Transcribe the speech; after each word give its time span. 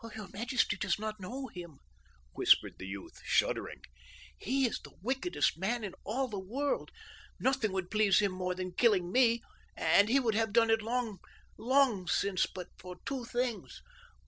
"Your 0.15 0.29
majesty 0.29 0.77
does 0.77 0.97
not 0.97 1.19
know 1.19 1.45
him," 1.49 1.77
whispered 2.33 2.73
the 2.79 2.87
youth, 2.87 3.21
shuddering. 3.23 3.81
"He 4.35 4.65
is 4.65 4.79
the 4.79 4.95
wickedest 4.99 5.59
man 5.59 5.83
in 5.83 5.93
all 6.03 6.27
the 6.27 6.39
world. 6.39 6.89
Nothing 7.39 7.71
would 7.73 7.91
please 7.91 8.17
him 8.17 8.31
more 8.31 8.55
than 8.55 8.71
killing 8.71 9.11
me, 9.11 9.43
and 9.77 10.09
he 10.09 10.19
would 10.19 10.33
have 10.33 10.53
done 10.53 10.71
it 10.71 10.81
long 10.81 12.07
since 12.07 12.47
but 12.47 12.69
for 12.79 12.95
two 13.05 13.25
things. 13.25 13.79